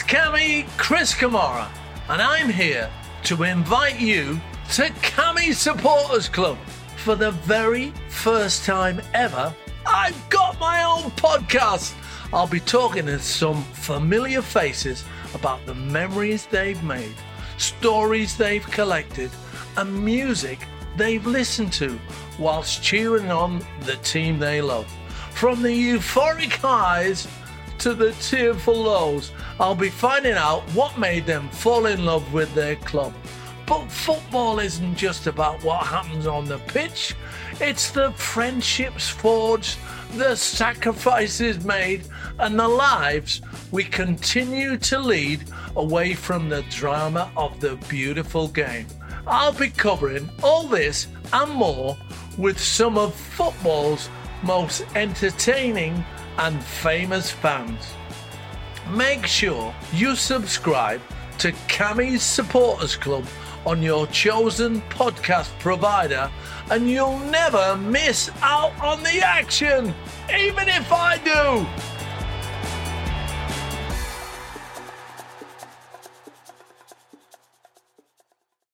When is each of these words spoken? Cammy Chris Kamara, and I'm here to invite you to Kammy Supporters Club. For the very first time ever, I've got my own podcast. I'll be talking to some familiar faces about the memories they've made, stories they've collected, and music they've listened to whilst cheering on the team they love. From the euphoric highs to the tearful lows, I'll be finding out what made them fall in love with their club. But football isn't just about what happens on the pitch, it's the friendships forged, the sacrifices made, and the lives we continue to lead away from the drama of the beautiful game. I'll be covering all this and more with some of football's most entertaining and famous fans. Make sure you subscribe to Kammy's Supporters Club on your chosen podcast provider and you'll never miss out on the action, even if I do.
Cammy 0.00 0.66
Chris 0.78 1.12
Kamara, 1.12 1.68
and 2.08 2.22
I'm 2.22 2.48
here 2.48 2.88
to 3.24 3.42
invite 3.42 4.00
you 4.00 4.40
to 4.70 4.84
Kammy 5.02 5.52
Supporters 5.52 6.30
Club. 6.30 6.56
For 6.96 7.14
the 7.14 7.32
very 7.32 7.92
first 8.08 8.64
time 8.64 9.02
ever, 9.12 9.54
I've 9.84 10.30
got 10.30 10.58
my 10.58 10.82
own 10.84 11.10
podcast. 11.10 11.94
I'll 12.32 12.46
be 12.46 12.60
talking 12.60 13.04
to 13.06 13.18
some 13.18 13.62
familiar 13.74 14.40
faces 14.40 15.04
about 15.34 15.66
the 15.66 15.74
memories 15.74 16.46
they've 16.46 16.82
made, 16.82 17.14
stories 17.58 18.36
they've 18.36 18.66
collected, 18.68 19.30
and 19.76 20.04
music 20.04 20.66
they've 20.96 21.26
listened 21.26 21.72
to 21.74 21.98
whilst 22.38 22.82
cheering 22.82 23.30
on 23.30 23.62
the 23.80 23.96
team 23.96 24.38
they 24.38 24.62
love. 24.62 24.90
From 25.32 25.60
the 25.60 25.68
euphoric 25.68 26.52
highs 26.52 27.26
to 27.82 27.94
the 27.94 28.12
tearful 28.20 28.76
lows, 28.76 29.32
I'll 29.58 29.74
be 29.74 29.90
finding 29.90 30.34
out 30.34 30.62
what 30.70 30.98
made 30.98 31.26
them 31.26 31.48
fall 31.48 31.86
in 31.86 32.04
love 32.04 32.32
with 32.32 32.54
their 32.54 32.76
club. 32.76 33.12
But 33.66 33.90
football 33.90 34.60
isn't 34.60 34.94
just 34.94 35.26
about 35.26 35.64
what 35.64 35.84
happens 35.84 36.28
on 36.28 36.44
the 36.44 36.58
pitch, 36.58 37.16
it's 37.60 37.90
the 37.90 38.12
friendships 38.12 39.08
forged, 39.08 39.78
the 40.14 40.36
sacrifices 40.36 41.64
made, 41.64 42.04
and 42.38 42.56
the 42.56 42.68
lives 42.68 43.42
we 43.72 43.82
continue 43.82 44.76
to 44.76 45.00
lead 45.00 45.42
away 45.74 46.14
from 46.14 46.48
the 46.48 46.62
drama 46.70 47.32
of 47.36 47.58
the 47.58 47.74
beautiful 47.88 48.46
game. 48.46 48.86
I'll 49.26 49.52
be 49.52 49.70
covering 49.70 50.30
all 50.40 50.68
this 50.68 51.08
and 51.32 51.50
more 51.50 51.96
with 52.38 52.60
some 52.60 52.96
of 52.96 53.12
football's 53.12 54.08
most 54.44 54.84
entertaining 54.94 56.04
and 56.38 56.62
famous 56.62 57.30
fans. 57.30 57.94
Make 58.90 59.26
sure 59.26 59.74
you 59.92 60.16
subscribe 60.16 61.00
to 61.38 61.52
Kammy's 61.68 62.22
Supporters 62.22 62.96
Club 62.96 63.26
on 63.64 63.82
your 63.82 64.06
chosen 64.08 64.80
podcast 64.82 65.56
provider 65.58 66.30
and 66.70 66.90
you'll 66.90 67.18
never 67.18 67.76
miss 67.76 68.30
out 68.42 68.72
on 68.82 69.02
the 69.02 69.20
action, 69.24 69.94
even 70.28 70.68
if 70.68 70.92
I 70.92 71.18
do. 71.18 71.91